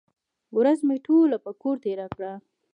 ورځ 0.57 0.79
مې 0.87 0.97
ټوله 1.05 1.37
په 1.45 1.51
کور 1.61 1.75
تېره 1.83 2.07
شوه. 2.15 2.31